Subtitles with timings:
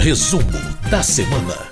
[0.00, 0.44] Resumo
[0.90, 1.68] da semana.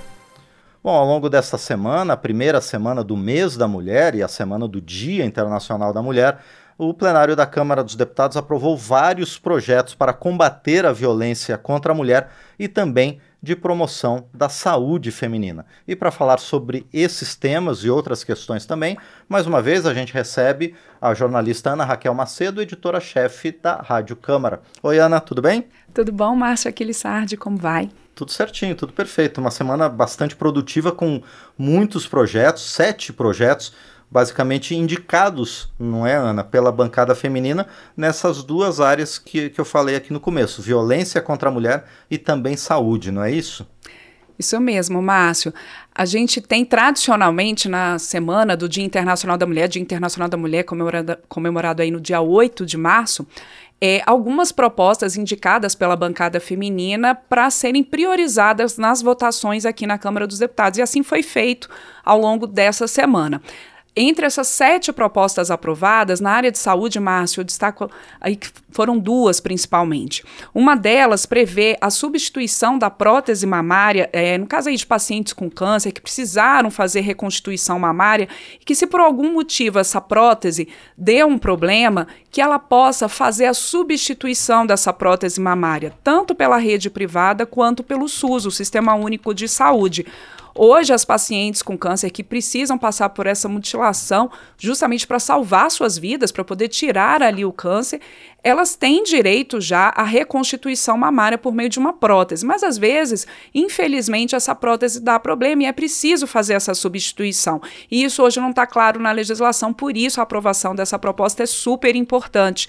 [0.85, 4.69] Bom, ao longo desta semana, a primeira semana do mês da mulher e a semana
[4.69, 6.39] do Dia Internacional da Mulher,
[6.77, 11.95] o plenário da Câmara dos Deputados aprovou vários projetos para combater a violência contra a
[11.95, 12.29] mulher
[12.59, 15.65] e também de promoção da saúde feminina.
[15.87, 20.13] E para falar sobre esses temas e outras questões também, mais uma vez a gente
[20.13, 24.61] recebe a jornalista Ana Raquel Macedo, editora-chefe da Rádio Câmara.
[24.83, 25.67] Oi, Ana, tudo bem?
[25.95, 27.89] Tudo bom, Márcio Aquilissardi, como vai?
[28.19, 29.41] Tudo certinho, tudo perfeito.
[29.41, 31.23] Uma semana bastante produtiva com
[31.57, 33.73] muitos projetos, sete projetos
[34.11, 39.95] basicamente indicados, não é, Ana, pela bancada feminina nessas duas áreas que, que eu falei
[39.95, 43.65] aqui no começo: violência contra a mulher e também saúde, não é isso?
[44.37, 45.55] Isso mesmo, Márcio.
[45.93, 50.65] A gente tem tradicionalmente na semana do Dia Internacional da Mulher, Dia Internacional da Mulher
[50.65, 53.27] comemorado, comemorado aí no dia 8 de março,
[53.81, 60.27] é, algumas propostas indicadas pela bancada feminina para serem priorizadas nas votações aqui na Câmara
[60.27, 60.79] dos Deputados.
[60.79, 61.69] E assim foi feito
[62.05, 63.41] ao longo dessa semana.
[64.01, 68.97] Entre essas sete propostas aprovadas, na área de saúde, Márcio, eu destaco aí que foram
[68.97, 70.25] duas principalmente.
[70.55, 75.51] Uma delas prevê a substituição da prótese mamária, é, no caso aí de pacientes com
[75.51, 78.29] câncer que precisaram fazer reconstituição mamária,
[78.61, 83.47] e que se por algum motivo essa prótese dê um problema, que ela possa fazer
[83.47, 89.35] a substituição dessa prótese mamária, tanto pela rede privada quanto pelo SUS, o Sistema Único
[89.35, 90.07] de Saúde.
[90.61, 94.29] Hoje, as pacientes com câncer que precisam passar por essa mutilação,
[94.59, 98.01] justamente para salvar suas vidas, para poder tirar ali o câncer,
[98.43, 102.45] elas têm direito já à reconstituição mamária por meio de uma prótese.
[102.45, 107.63] Mas às vezes, infelizmente, essa prótese dá problema e é preciso fazer essa substituição.
[107.89, 111.47] E isso hoje não está claro na legislação, por isso a aprovação dessa proposta é
[111.47, 112.67] super importante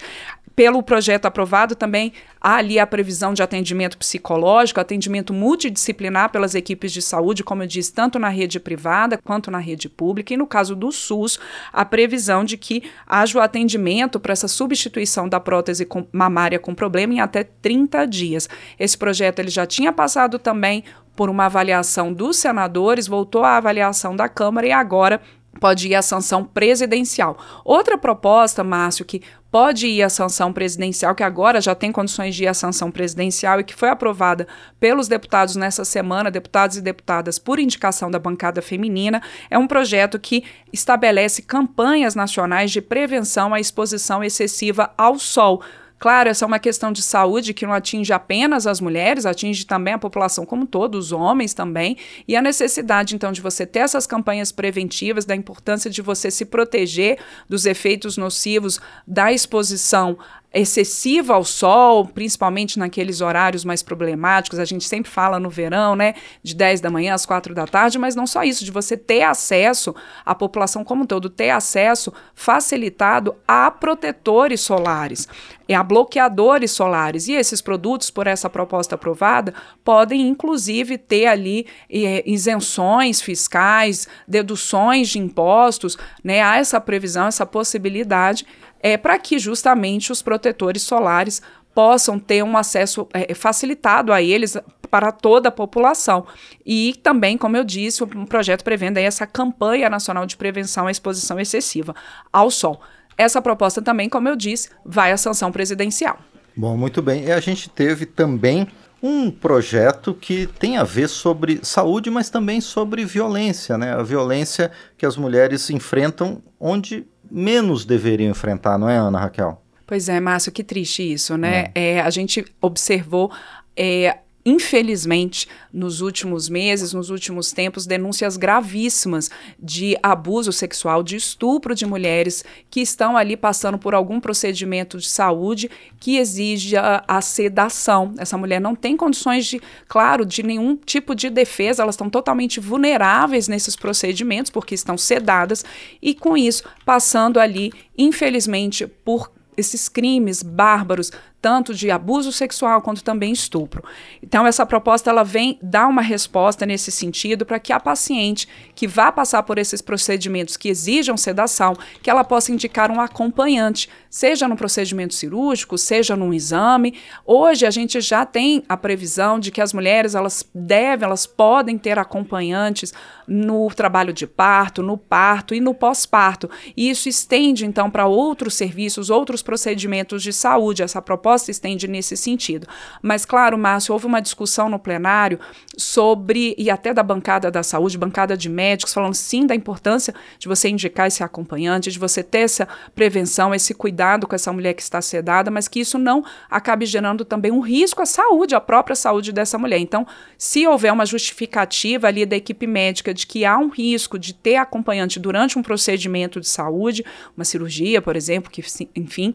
[0.54, 6.92] pelo projeto aprovado também há ali a previsão de atendimento psicológico, atendimento multidisciplinar pelas equipes
[6.92, 10.46] de saúde, como eu disse, tanto na rede privada quanto na rede pública, e no
[10.46, 11.38] caso do SUS,
[11.72, 16.74] a previsão de que haja o atendimento para essa substituição da prótese com, mamária com
[16.74, 18.48] problema em até 30 dias.
[18.78, 20.84] Esse projeto ele já tinha passado também
[21.14, 25.20] por uma avaliação dos senadores, voltou à avaliação da Câmara e agora
[25.58, 27.36] pode ir à sanção presidencial.
[27.64, 32.44] Outra proposta, Márcio, que pode ir à sanção presidencial, que agora já tem condições de
[32.44, 34.46] ir à sanção presidencial e que foi aprovada
[34.78, 40.18] pelos deputados nessa semana, deputados e deputadas por indicação da bancada feminina, é um projeto
[40.18, 45.62] que estabelece campanhas nacionais de prevenção à exposição excessiva ao sol
[46.00, 49.92] Claro, essa é uma questão de saúde que não atinge apenas as mulheres, atinge também
[49.92, 51.94] a população como todo, os homens também,
[52.26, 56.46] e a necessidade, então, de você ter essas campanhas preventivas, da importância de você se
[56.46, 60.16] proteger dos efeitos nocivos da exposição
[60.52, 64.58] excessiva ao sol, principalmente naqueles horários mais problemáticos.
[64.58, 67.98] A gente sempre fala no verão, né, de 10 da manhã às 4 da tarde,
[67.98, 69.94] mas não só isso, de você ter acesso,
[70.24, 75.28] a população como um todo ter acesso facilitado a protetores solares,
[75.68, 77.28] e a bloqueadores solares.
[77.28, 85.08] E esses produtos, por essa proposta aprovada, podem inclusive ter ali é, isenções fiscais, deduções
[85.10, 86.42] de impostos, né?
[86.42, 88.44] Há essa previsão, essa possibilidade
[88.82, 91.40] é para que justamente os protetores solares
[91.74, 94.56] possam ter um acesso é, facilitado a eles
[94.90, 96.26] para toda a população.
[96.66, 101.38] E também, como eu disse, um projeto prevendo essa campanha nacional de prevenção à exposição
[101.38, 101.94] excessiva
[102.32, 102.80] ao sol.
[103.16, 106.18] Essa proposta também, como eu disse, vai à sanção presidencial.
[106.56, 107.26] Bom, muito bem.
[107.26, 108.66] E a gente teve também
[109.02, 113.92] um projeto que tem a ver sobre saúde, mas também sobre violência, né?
[113.94, 119.62] A violência que as mulheres enfrentam onde menos deveriam enfrentar, não é, Ana Raquel?
[119.86, 121.70] Pois é, Márcio, que triste isso, né?
[121.74, 121.96] É.
[121.96, 123.30] é a gente observou.
[123.76, 131.74] É, infelizmente, nos últimos meses, nos últimos tempos, denúncias gravíssimas de abuso sexual, de estupro
[131.74, 137.20] de mulheres que estão ali passando por algum procedimento de saúde que exige a, a
[137.20, 138.14] sedação.
[138.18, 142.60] Essa mulher não tem condições de, claro, de nenhum tipo de defesa, elas estão totalmente
[142.60, 145.64] vulneráveis nesses procedimentos porque estão sedadas
[146.00, 153.02] e com isso passando ali, infelizmente, por esses crimes bárbaros tanto de abuso sexual quanto
[153.02, 153.82] também estupro.
[154.22, 158.86] Então essa proposta ela vem dar uma resposta nesse sentido para que a paciente que
[158.86, 164.46] vá passar por esses procedimentos que exijam sedação, que ela possa indicar um acompanhante, seja
[164.46, 166.94] no procedimento cirúrgico, seja num exame.
[167.24, 171.78] Hoje a gente já tem a previsão de que as mulheres elas devem, elas podem
[171.78, 172.92] ter acompanhantes
[173.26, 176.50] no trabalho de parto, no parto e no pós-parto.
[176.76, 180.82] E isso estende então para outros serviços, outros procedimentos de saúde.
[180.82, 182.66] Essa proposta proposta estende nesse sentido.
[183.00, 185.38] Mas, claro, Márcio, houve uma discussão no plenário
[185.76, 190.48] sobre, e até da bancada da saúde, bancada de médicos, falando sim da importância de
[190.48, 194.82] você indicar esse acompanhante, de você ter essa prevenção, esse cuidado com essa mulher que
[194.82, 198.96] está sedada, mas que isso não acabe gerando também um risco à saúde, à própria
[198.96, 199.78] saúde dessa mulher.
[199.78, 200.06] Então,
[200.36, 204.56] se houver uma justificativa ali da equipe médica de que há um risco de ter
[204.56, 207.04] acompanhante durante um procedimento de saúde,
[207.36, 208.62] uma cirurgia, por exemplo, que,
[208.96, 209.34] enfim,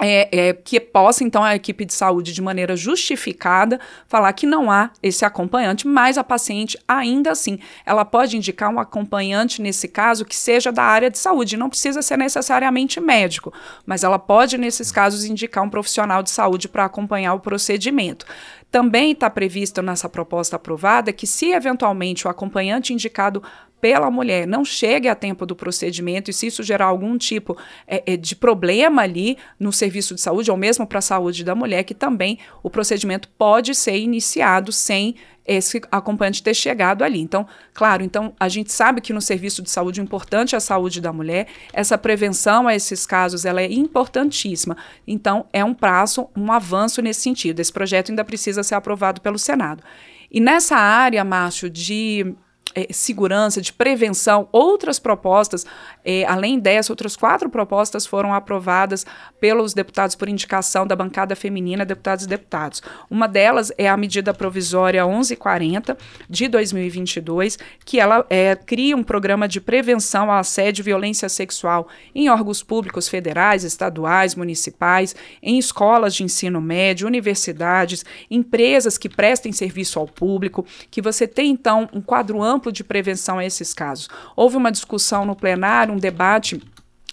[0.00, 4.70] é, é, que possa, então, a equipe de saúde, de maneira justificada, falar que não
[4.70, 10.24] há esse acompanhante, mas a paciente, ainda assim, ela pode indicar um acompanhante, nesse caso,
[10.24, 11.56] que seja da área de saúde.
[11.56, 13.52] Não precisa ser necessariamente médico,
[13.84, 18.24] mas ela pode, nesses casos, indicar um profissional de saúde para acompanhar o procedimento.
[18.70, 23.42] Também está previsto nessa proposta aprovada que, se eventualmente o acompanhante indicado
[23.80, 27.56] pela mulher não chegue a tempo do procedimento e se isso gerar algum tipo
[27.86, 31.54] é, é, de problema ali no serviço de saúde ou mesmo para a saúde da
[31.54, 35.14] mulher, que também o procedimento pode ser iniciado sem
[35.46, 37.20] esse acompanhante ter chegado ali.
[37.20, 40.60] Então, claro, então a gente sabe que no serviço de saúde o importante é a
[40.60, 44.76] saúde da mulher, essa prevenção a esses casos ela é importantíssima.
[45.06, 47.58] Então, é um prazo, um avanço nesse sentido.
[47.58, 49.82] Esse projeto ainda precisa ser aprovado pelo Senado.
[50.30, 52.34] E nessa área, Márcio, de
[52.74, 55.66] é, segurança, de prevenção, outras propostas,
[56.04, 59.04] é, além dessa, outras quatro propostas foram aprovadas
[59.40, 62.82] pelos deputados por indicação da bancada feminina, deputados e deputados.
[63.10, 65.96] Uma delas é a medida provisória 1140
[66.28, 71.88] de 2022, que ela é, cria um programa de prevenção ao assédio e violência sexual
[72.14, 79.52] em órgãos públicos federais, estaduais, municipais, em escolas de ensino médio, universidades, empresas que prestem
[79.52, 83.72] serviço ao público, que você tem então um quadro amplo amplo de prevenção a esses
[83.72, 84.08] casos.
[84.36, 86.60] Houve uma discussão no plenário, um debate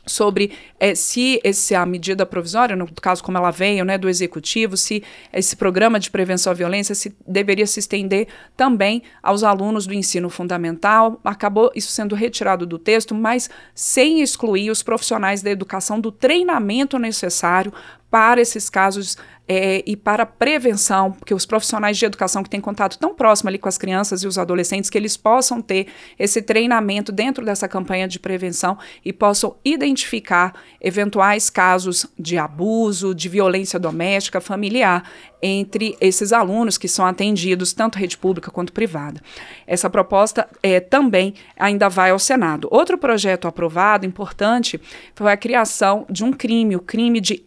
[0.06, 4.78] sobre é, se esse, a medida provisória, no caso como ela veio né, do executivo,
[4.78, 5.04] se
[5.34, 10.30] esse programa de prevenção à violência se deveria se estender também aos alunos do ensino
[10.30, 11.20] fundamental.
[11.26, 16.98] Acabou isso sendo retirado do texto, mas sem excluir os profissionais da educação do treinamento
[16.98, 17.74] necessário
[18.10, 19.18] para esses casos
[19.48, 23.58] é, e para prevenção, porque os profissionais de educação que têm contato tão próximo ali
[23.58, 25.88] com as crianças e os adolescentes, que eles possam ter
[26.20, 33.30] esse treinamento dentro dessa campanha de prevenção e possam identificar eventuais casos de abuso, de
[33.30, 35.04] violência doméstica, familiar
[35.42, 39.22] entre esses alunos que são atendidos, tanto rede pública quanto privada.
[39.68, 42.68] Essa proposta é, também ainda vai ao Senado.
[42.72, 44.82] Outro projeto aprovado, importante,
[45.14, 47.44] foi a criação de um crime, o crime de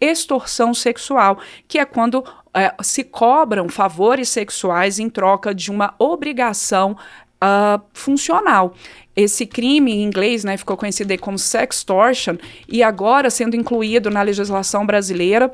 [0.51, 1.39] extorsão sexual,
[1.69, 6.97] que é quando é, se cobram favores sexuais em troca de uma obrigação
[7.43, 8.75] uh, funcional.
[9.15, 12.37] Esse crime em inglês né, ficou conhecido como sextortion
[12.69, 15.53] e agora sendo incluído na legislação brasileira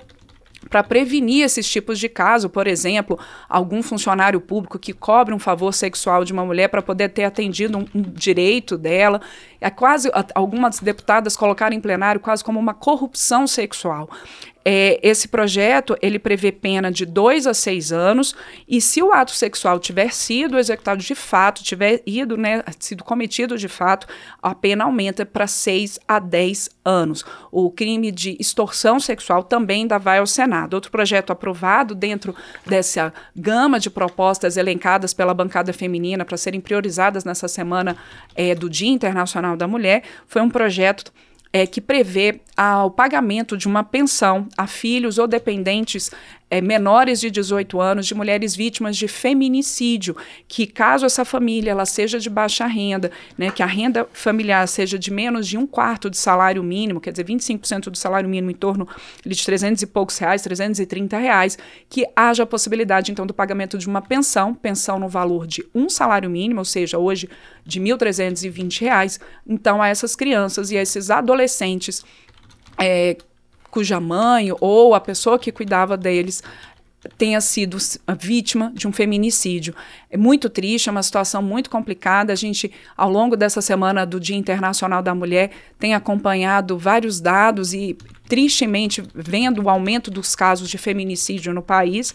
[0.69, 5.73] para prevenir esses tipos de caso, por exemplo, algum funcionário público que cobre um favor
[5.73, 9.21] sexual de uma mulher para poder ter atendido um, um, direito dela,
[9.61, 14.11] é quase algumas deputadas colocaram em plenário quase como uma corrupção sexual.
[14.69, 18.35] É, esse projeto ele prevê pena de dois a seis anos
[18.67, 23.57] e se o ato sexual tiver sido executado de fato, tiver ido, né, sido cometido
[23.57, 24.09] de fato,
[24.43, 27.25] a pena aumenta para seis a dez anos.
[27.53, 30.75] O crime de extorsão sexual também ainda vai ao Senado.
[30.75, 32.35] Outro projeto aprovado dentro
[32.67, 37.97] dessa gama de propostas elencadas pela bancada feminina para serem priorizadas nessa semana
[38.35, 41.13] é, do Dia Internacional da Mulher foi um projeto
[41.57, 46.11] é, que prevê a, o pagamento de uma pensão a filhos ou dependentes
[46.51, 51.85] é, menores de 18 anos de mulheres vítimas de feminicídio, que caso essa família ela
[51.85, 56.09] seja de baixa renda, né, que a renda familiar seja de menos de um quarto
[56.09, 58.89] de salário mínimo, quer dizer, 25% do salário mínimo em torno
[59.25, 63.89] de 300 e poucos reais, 330 reais, que haja a possibilidade então do pagamento de
[63.89, 67.29] uma pensão, pensão no valor de um salário mínimo, ou seja, hoje
[67.65, 72.05] de 1.320 reais, então a essas crianças e a esses adolescentes
[72.79, 73.17] é,
[73.77, 76.43] cuja mãe ou a pessoa que cuidava deles
[77.19, 77.77] tenha sido
[78.19, 79.75] vítima de um feminicídio.
[80.11, 82.33] É muito triste, é uma situação muito complicada.
[82.33, 87.75] A gente, ao longo dessa semana do Dia Internacional da Mulher, tem acompanhado vários dados
[87.75, 92.15] e, tristemente, vendo o aumento dos casos de feminicídio no país.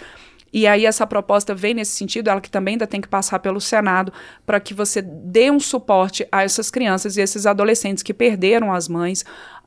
[0.51, 3.61] E aí essa proposta vem nesse sentido, ela que também ainda tem que passar pelo
[3.61, 4.11] Senado,
[4.47, 8.87] para que você dê um suporte a essas crianças e esses adolescentes que perderam as
[8.87, 9.23] mães,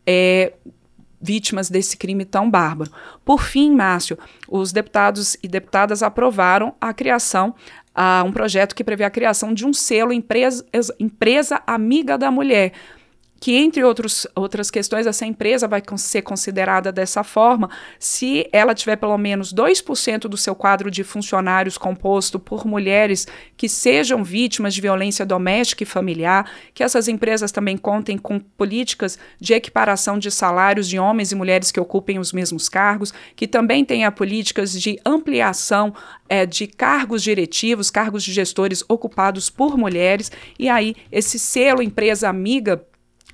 [0.06, 0.52] é,
[1.24, 2.90] vítimas desse crime tão bárbaro.
[3.24, 7.54] Por fim, Márcio, os deputados e deputadas aprovaram a criação
[7.94, 10.64] a um projeto que prevê a criação de um selo empresa,
[10.98, 12.72] empresa amiga da mulher,
[13.44, 18.96] que, entre outros, outras questões, essa empresa vai ser considerada dessa forma se ela tiver
[18.96, 24.80] pelo menos 2% do seu quadro de funcionários composto por mulheres que sejam vítimas de
[24.80, 30.88] violência doméstica e familiar, que essas empresas também contem com políticas de equiparação de salários
[30.88, 35.92] de homens e mulheres que ocupem os mesmos cargos, que também tenha políticas de ampliação
[36.30, 42.26] é, de cargos diretivos, cargos de gestores ocupados por mulheres, e aí esse selo empresa
[42.26, 42.82] amiga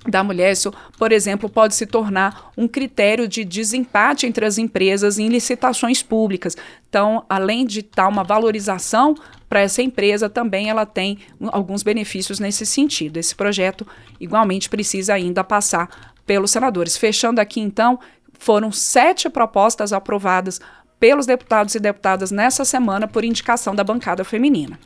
[0.07, 5.19] da mulher, isso, por exemplo, pode se tornar um critério de desempate entre as empresas
[5.19, 6.57] em licitações públicas.
[6.89, 9.15] Então, além de estar uma valorização
[9.47, 11.19] para essa empresa, também ela tem
[11.51, 13.17] alguns benefícios nesse sentido.
[13.17, 13.85] Esse projeto,
[14.19, 16.97] igualmente, precisa ainda passar pelos senadores.
[16.97, 17.99] Fechando aqui, então,
[18.39, 20.59] foram sete propostas aprovadas
[20.99, 24.79] pelos deputados e deputadas nessa semana por indicação da bancada feminina.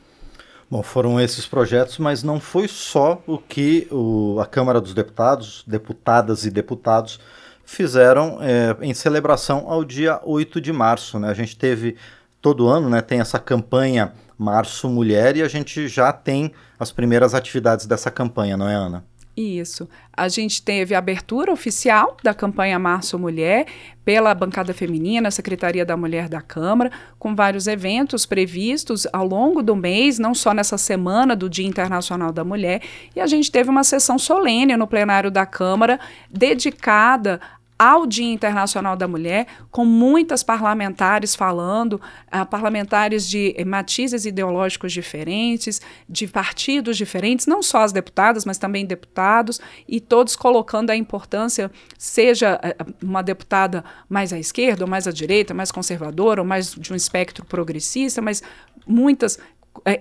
[0.70, 5.64] Bom, foram esses projetos, mas não foi só o que o, a Câmara dos Deputados,
[5.68, 7.20] deputadas e deputados
[7.64, 11.20] fizeram é, em celebração ao dia 8 de março.
[11.20, 11.30] Né?
[11.30, 11.96] A gente teve
[12.42, 17.34] todo ano, né, tem essa campanha Março Mulher e a gente já tem as primeiras
[17.34, 19.04] atividades dessa campanha, não é, Ana?
[19.38, 19.90] Isso.
[20.16, 23.66] A gente teve a abertura oficial da campanha Março Mulher
[24.06, 26.90] pela bancada feminina, Secretaria da Mulher da Câmara,
[27.20, 32.32] com vários eventos previstos ao longo do mês, não só nessa semana do Dia Internacional
[32.32, 32.82] da Mulher,
[33.14, 36.00] e a gente teve uma sessão solene no plenário da Câmara
[36.32, 37.42] dedicada
[37.78, 45.82] ao Dia Internacional da Mulher, com muitas parlamentares falando, uh, parlamentares de matizes ideológicos diferentes,
[46.08, 51.70] de partidos diferentes, não só as deputadas, mas também deputados, e todos colocando a importância,
[51.98, 56.74] seja uh, uma deputada mais à esquerda, ou mais à direita, mais conservadora, ou mais
[56.74, 58.42] de um espectro progressista, mas
[58.88, 59.40] muitas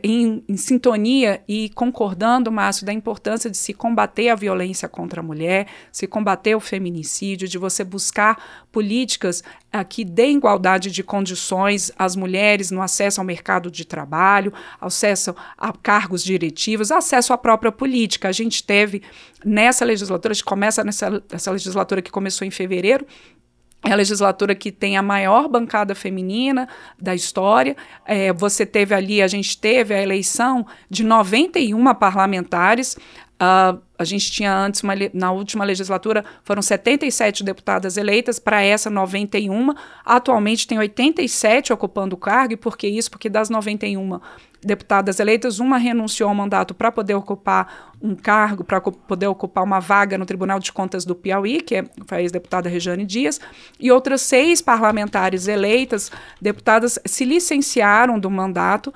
[0.03, 5.23] em, em, sintonia e concordando, Márcio, da importância de se combater a violência contra a
[5.23, 9.43] mulher, se combater o feminicídio, de você buscar políticas
[9.75, 15.35] uh, que dêem igualdade de condições às mulheres no acesso ao mercado de trabalho, acesso
[15.59, 18.29] a cargos diretivos, acesso à própria política.
[18.29, 19.03] A gente teve
[19.45, 23.07] nessa legislatura, a gente começa nessa, nessa legislatura que começou em fevereiro,
[23.85, 26.67] é a legislatura que tem a maior bancada feminina
[26.99, 27.77] da história.
[28.07, 32.97] É, você teve ali, a gente teve a eleição de 91 parlamentares.
[33.45, 38.91] Uh, a gente tinha antes, uma, na última legislatura, foram 77 deputadas eleitas, para essa
[38.91, 39.73] 91.
[40.05, 43.11] Atualmente tem 87 ocupando o cargo, e por que isso?
[43.11, 44.19] Porque das 91
[44.65, 49.79] deputadas eleitas, uma renunciou ao mandato para poder ocupar um cargo, para poder ocupar uma
[49.79, 53.41] vaga no Tribunal de Contas do Piauí, que é a ex-deputada Rejane Dias,
[53.79, 56.11] e outras seis parlamentares eleitas,
[56.41, 58.93] deputadas, se licenciaram do mandato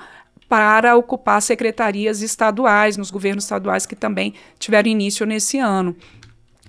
[0.48, 5.94] para ocupar secretarias estaduais, nos governos estaduais que também tiveram início nesse ano.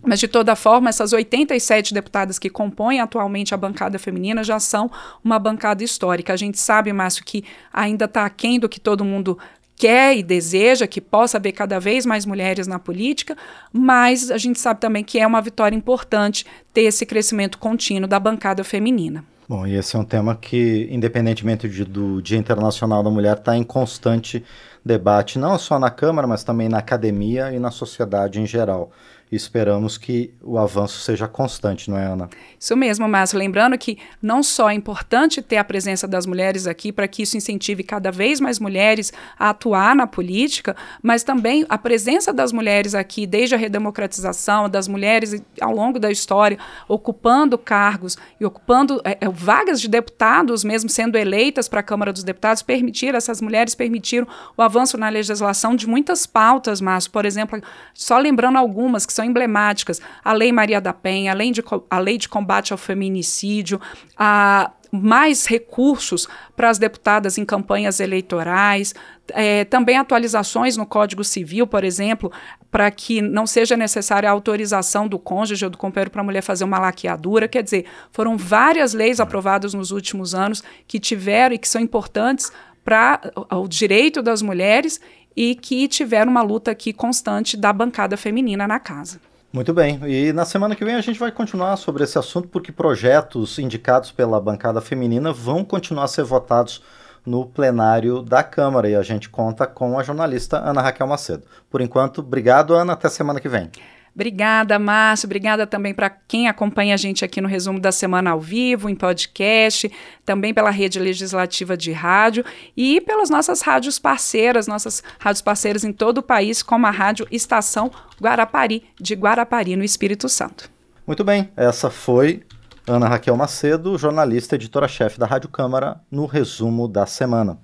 [0.02, 4.90] Mas, de toda forma, essas 87 deputadas que compõem atualmente a bancada feminina já são
[5.24, 6.32] uma bancada histórica.
[6.34, 9.38] A gente sabe, Márcio, que ainda está aquém do que todo mundo
[9.76, 13.38] quer e deseja, que possa haver cada vez mais mulheres na política,
[13.72, 18.20] mas a gente sabe também que é uma vitória importante ter esse crescimento contínuo da
[18.20, 19.24] bancada feminina.
[19.50, 23.58] Bom, e esse é um tema que, independentemente de, do Dia Internacional da Mulher, está
[23.58, 24.46] em constante
[24.86, 28.92] debate, não só na Câmara, mas também na academia e na sociedade em geral
[29.32, 32.30] esperamos que o avanço seja constante, não é, Ana?
[32.60, 33.38] Isso mesmo, Márcio.
[33.38, 37.38] Lembrando que não só é importante ter a presença das mulheres aqui para que isso
[37.38, 42.96] incentive cada vez mais mulheres a atuar na política, mas também a presença das mulheres
[42.96, 46.58] aqui, desde a redemocratização, das mulheres ao longo da história,
[46.88, 52.12] ocupando cargos e ocupando é, é, vagas de deputados, mesmo sendo eleitas para a Câmara
[52.12, 57.12] dos Deputados, permitir, essas mulheres permitiram o avanço na legislação de muitas pautas, Márcio.
[57.12, 57.62] Por exemplo,
[57.94, 62.00] só lembrando algumas que são emblemáticas, a Lei Maria da Penha, a Lei de, a
[62.00, 63.80] lei de Combate ao Feminicídio,
[64.18, 68.96] a mais recursos para as deputadas em campanhas eleitorais,
[69.34, 72.32] é, também atualizações no Código Civil, por exemplo,
[72.72, 76.42] para que não seja necessária a autorização do cônjuge ou do companheiro para a mulher
[76.42, 77.48] fazer uma laqueadura.
[77.48, 82.52] Quer dizer, foram várias leis aprovadas nos últimos anos que tiveram e que são importantes
[82.84, 85.00] para o direito das mulheres
[85.40, 89.22] e que tiveram uma luta aqui constante da bancada feminina na casa.
[89.54, 89.98] Muito bem.
[90.06, 94.12] E na semana que vem a gente vai continuar sobre esse assunto, porque projetos indicados
[94.12, 96.84] pela bancada feminina vão continuar a ser votados
[97.26, 101.44] no plenário da Câmara e a gente conta com a jornalista Ana Raquel Macedo.
[101.70, 102.92] Por enquanto, obrigado, Ana.
[102.92, 103.72] Até semana que vem.
[104.14, 105.28] Obrigada, Márcio.
[105.28, 108.96] Obrigada também para quem acompanha a gente aqui no resumo da semana ao vivo, em
[108.96, 109.92] podcast,
[110.26, 112.44] também pela rede legislativa de rádio
[112.76, 117.28] e pelas nossas rádios parceiras, nossas rádios parceiras em todo o país, como a Rádio
[117.32, 120.70] Estação Guarapari, de Guarapari, no Espírito Santo.
[121.08, 122.44] Muito bem, essa foi
[122.86, 127.58] Ana Raquel Macedo, jornalista editora-chefe da Rádio Câmara, no resumo da semana.